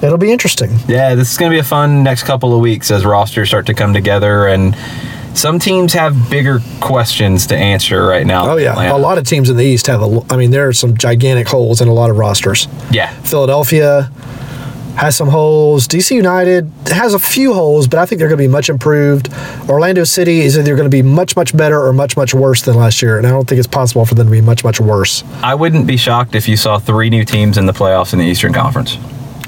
it'll 0.03 0.17
be 0.17 0.33
interesting. 0.33 0.71
Yeah, 0.87 1.15
this 1.15 1.31
is 1.31 1.37
going 1.37 1.51
to 1.51 1.55
be 1.55 1.59
a 1.61 1.65
fun 1.65 2.03
next 2.03 2.23
couple 2.23 2.55
of 2.55 2.61
weeks 2.61 2.91
as 2.91 3.05
rosters 3.05 3.49
start 3.49 3.67
to 3.67 3.75
come 3.75 3.93
together 3.93 4.47
and 4.47 4.75
some 5.39 5.59
teams 5.59 5.93
have 5.93 6.29
bigger 6.29 6.61
questions 6.81 7.47
to 7.47 7.57
answer 7.57 8.05
right 8.05 8.27
now. 8.27 8.51
Oh 8.51 8.57
yeah, 8.57 8.73
Atlanta. 8.73 8.97
a 8.97 8.99
lot 8.99 9.19
of 9.19 9.25
teams 9.25 9.49
in 9.49 9.57
the 9.57 9.65
East 9.65 9.87
have 9.87 10.03
a. 10.03 10.25
I 10.31 10.37
mean, 10.37 10.51
there 10.51 10.69
are 10.69 10.73
some 10.73 10.97
gigantic 10.97 11.49
holes 11.49 11.81
in 11.81 11.89
a 11.89 11.93
lot 11.93 12.11
of 12.11 12.19
rosters. 12.19 12.67
Yeah. 12.91 13.13
Philadelphia 13.23 14.11
has 14.97 15.17
some 15.17 15.29
holes. 15.29 15.87
DC 15.87 16.11
United 16.11 16.71
has 16.89 17.15
a 17.15 17.21
few 17.21 17.55
holes, 17.55 17.87
but 17.87 18.01
I 18.01 18.07
think 18.07 18.19
they're 18.19 18.29
going 18.29 18.39
to 18.39 18.45
be 18.45 18.49
much 18.49 18.69
improved. 18.69 19.33
Orlando 19.69 20.03
City 20.03 20.41
is 20.41 20.59
either 20.59 20.75
going 20.75 20.91
to 20.91 20.95
be 20.95 21.03
much, 21.03 21.37
much 21.37 21.57
better 21.57 21.81
or 21.87 21.93
much, 21.93 22.17
much 22.17 22.35
worse 22.35 22.63
than 22.63 22.75
last 22.75 23.01
year, 23.01 23.17
and 23.17 23.25
I 23.25 23.31
don't 23.31 23.49
think 23.49 23.61
it's 23.61 23.69
possible 23.69 24.05
for 24.05 24.17
them 24.17 24.27
to 24.27 24.31
be 24.33 24.41
much, 24.41 24.65
much 24.65 24.81
worse. 24.81 25.23
I 25.41 25.55
wouldn't 25.55 25.87
be 25.87 25.97
shocked 25.97 26.35
if 26.35 26.49
you 26.49 26.57
saw 26.57 26.81
three 26.81 27.11
new 27.11 27.25
teams 27.25 27.59
in 27.59 27.67
the 27.67 27.73
playoffs 27.73 28.13
in 28.13 28.19
the 28.19 28.25
Eastern 28.25 28.53
Conference. 28.53 28.97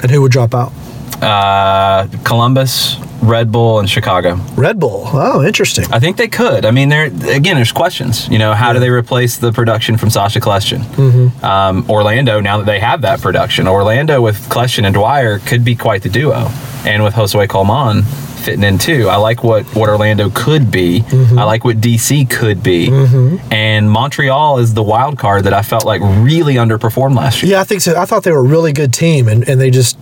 And 0.03 0.11
who 0.11 0.23
would 0.23 0.31
drop 0.31 0.55
out? 0.55 0.73
Uh, 1.21 2.09
Columbus, 2.25 2.97
Red 3.23 3.53
Bull, 3.53 3.79
and 3.79 3.89
Chicago. 3.89 4.37
Red 4.55 4.81
Bull. 4.81 5.05
Oh, 5.07 5.45
interesting. 5.45 5.85
I 5.93 6.01
think 6.01 6.17
they 6.17 6.29
could. 6.29 6.65
I 6.65 6.71
mean, 6.71 6.89
there 6.89 7.05
again, 7.05 7.57
there's 7.57 7.73
questions. 7.73 8.29
You 8.29 8.39
know, 8.39 8.55
how 8.55 8.73
do 8.73 8.79
they 8.79 8.91
replace 8.91 9.37
the 9.37 9.53
production 9.53 9.97
from 9.97 10.11
Sacha 10.11 10.41
Kljestan? 10.41 10.81
Mm-hmm. 10.81 11.45
Um, 11.45 11.89
Orlando, 11.91 12.41
now 12.41 12.59
that 12.59 12.67
they 12.67 12.81
have 12.81 13.03
that 13.03 13.21
production, 13.21 13.69
Orlando 13.69 14.23
with 14.23 14.37
Kljestan 14.49 14.85
and 14.85 14.95
Dwyer 14.95 15.39
could 15.41 15.65
be 15.65 15.75
quite 15.75 16.03
the 16.03 16.09
duo, 16.09 16.49
and 16.87 17.05
with 17.05 17.15
Josue 17.15 17.49
Colman 17.49 18.03
fitting 18.41 18.65
in 18.65 18.79
too. 18.79 19.09
I 19.09 19.17
like 19.17 19.45
what 19.45 19.65
what 19.77 19.89
Orlando 19.89 20.31
could 20.31 20.71
be. 20.71 21.01
Mm-hmm. 21.01 21.39
I 21.39 21.45
like 21.45 21.65
what 21.65 21.77
DC 21.77 22.29
could 22.31 22.63
be, 22.63 22.89
and 23.51 23.91
Montreal 23.91 24.59
is 24.59 24.75
the 24.75 24.83
wild 24.83 25.19
card 25.19 25.45
that 25.45 25.53
I 25.55 25.63
felt 25.63 25.85
like 25.85 26.01
really 26.03 26.55
underperformed 26.55 27.17
last 27.17 27.43
year. 27.43 27.53
Yeah, 27.53 27.61
I 27.61 27.65
think 27.65 27.83
so. 27.83 28.01
I 28.01 28.07
thought 28.07 28.25
they 28.25 28.33
were 28.33 28.39
a 28.39 28.49
really 28.49 28.73
good 28.73 28.93
team, 28.93 29.29
and, 29.29 29.49
and 29.49 29.61
they 29.61 29.71
just. 29.71 29.99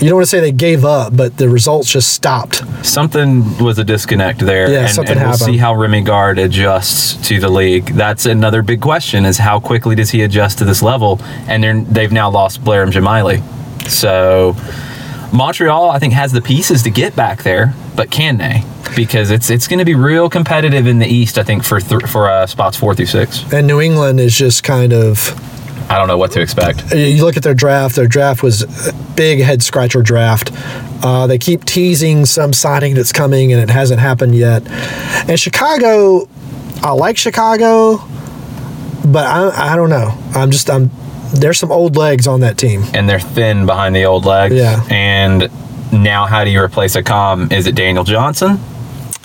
You 0.00 0.08
don't 0.10 0.16
want 0.16 0.24
to 0.24 0.30
say 0.30 0.40
they 0.40 0.52
gave 0.52 0.84
up, 0.84 1.16
but 1.16 1.36
the 1.38 1.48
results 1.48 1.90
just 1.90 2.12
stopped. 2.12 2.62
something 2.84 3.58
was 3.58 3.78
a 3.78 3.84
disconnect 3.84 4.40
there. 4.40 4.70
Yeah, 4.70 4.80
and, 4.80 4.90
something 4.90 5.12
and 5.12 5.20
we'll 5.20 5.30
happened. 5.30 5.54
see 5.54 5.56
how 5.56 5.74
Remi 5.74 6.02
Garde 6.02 6.38
adjusts 6.38 7.16
to 7.28 7.40
the 7.40 7.48
league. 7.48 7.86
That's 7.86 8.26
another 8.26 8.62
big 8.62 8.80
question: 8.80 9.24
is 9.24 9.38
how 9.38 9.58
quickly 9.58 9.94
does 9.94 10.10
he 10.10 10.22
adjust 10.22 10.58
to 10.58 10.64
this 10.64 10.82
level? 10.82 11.18
And 11.48 11.62
they're, 11.64 11.80
they've 11.80 12.12
now 12.12 12.30
lost 12.30 12.62
Blair 12.62 12.82
and 12.82 12.92
Jamiley, 12.92 13.40
so 13.88 14.54
Montreal 15.32 15.90
I 15.90 15.98
think 15.98 16.12
has 16.12 16.32
the 16.32 16.42
pieces 16.42 16.82
to 16.84 16.90
get 16.90 17.16
back 17.16 17.42
there, 17.42 17.74
but 17.96 18.10
can 18.10 18.36
they? 18.38 18.62
Because 18.94 19.30
it's 19.30 19.50
it's 19.50 19.66
going 19.66 19.78
to 19.80 19.84
be 19.84 19.94
real 19.94 20.28
competitive 20.28 20.86
in 20.86 20.98
the 20.98 21.06
East. 21.06 21.38
I 21.38 21.42
think 21.42 21.64
for 21.64 21.80
th- 21.80 22.04
for 22.04 22.28
uh, 22.30 22.46
spots 22.46 22.76
four 22.76 22.94
through 22.94 23.06
six. 23.06 23.50
And 23.52 23.66
New 23.66 23.80
England 23.80 24.20
is 24.20 24.36
just 24.36 24.62
kind 24.62 24.92
of. 24.92 25.34
I 25.88 25.98
don't 25.98 26.08
know 26.08 26.18
what 26.18 26.32
to 26.32 26.40
expect. 26.40 26.92
You 26.92 27.24
look 27.24 27.36
at 27.36 27.42
their 27.42 27.54
draft. 27.54 27.96
Their 27.96 28.08
draft 28.08 28.42
was 28.42 28.62
a 28.88 28.92
big 29.14 29.40
head 29.40 29.62
scratcher 29.62 30.02
draft. 30.02 30.50
Uh, 31.04 31.26
they 31.26 31.38
keep 31.38 31.64
teasing 31.64 32.26
some 32.26 32.52
signing 32.52 32.94
that's 32.94 33.12
coming, 33.12 33.52
and 33.52 33.62
it 33.62 33.70
hasn't 33.70 34.00
happened 34.00 34.34
yet. 34.34 34.66
And 35.28 35.38
Chicago, 35.38 36.28
I 36.82 36.92
like 36.92 37.16
Chicago, 37.16 37.98
but 39.04 39.26
I, 39.26 39.72
I 39.72 39.76
don't 39.76 39.90
know. 39.90 40.18
I'm 40.34 40.50
just 40.50 40.68
I'm 40.68 40.90
there's 41.34 41.58
some 41.58 41.70
old 41.72 41.96
legs 41.96 42.26
on 42.26 42.40
that 42.40 42.56
team. 42.56 42.84
and 42.94 43.08
they're 43.08 43.20
thin 43.20 43.66
behind 43.66 43.94
the 43.94 44.04
old 44.04 44.24
legs. 44.24 44.54
Yeah. 44.54 44.84
And 44.90 45.50
now, 45.92 46.26
how 46.26 46.44
do 46.44 46.50
you 46.50 46.60
replace 46.60 46.96
Accam? 46.96 47.52
Is 47.52 47.66
it 47.66 47.74
Daniel 47.74 48.04
Johnson? 48.04 48.58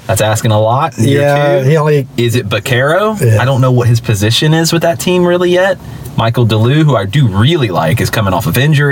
That's 0.07 0.21
asking 0.21 0.51
a 0.51 0.59
lot. 0.59 0.93
Yeah, 0.97 1.61
two? 1.61 1.69
he 1.69 1.77
only 1.77 2.07
Is 2.17 2.35
it 2.35 2.47
Baccaro? 2.47 3.19
Yeah. 3.19 3.41
I 3.41 3.45
don't 3.45 3.61
know 3.61 3.71
what 3.71 3.87
his 3.87 4.01
position 4.01 4.53
is 4.53 4.73
with 4.73 4.81
that 4.81 4.99
team 4.99 5.25
really 5.25 5.51
yet. 5.51 5.77
Michael 6.17 6.45
de 6.45 6.55
Leeuw, 6.55 6.83
who 6.83 6.95
I 6.95 7.05
do 7.05 7.27
really 7.27 7.69
like, 7.69 8.01
is 8.01 8.09
coming 8.09 8.33
off 8.33 8.45
of 8.45 8.57
injury. 8.57 8.89